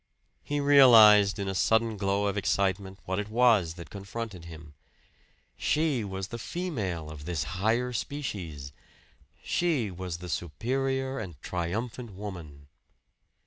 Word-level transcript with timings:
He 0.41 0.59
realized 0.59 1.37
in 1.37 1.47
a 1.47 1.53
sudden 1.53 1.95
glow 1.95 2.25
of 2.25 2.35
excitement 2.35 2.97
what 3.05 3.19
it 3.19 3.29
was 3.29 3.75
that 3.75 3.91
confronted 3.91 4.45
him. 4.45 4.73
She 5.55 6.03
was 6.03 6.29
the 6.29 6.39
female 6.39 7.11
of 7.11 7.25
this 7.25 7.43
higher 7.61 7.93
species; 7.93 8.73
she 9.43 9.91
was 9.91 10.17
the 10.17 10.27
superior 10.27 11.19
and 11.19 11.39
triumphant 11.43 12.13
woman. 12.13 12.67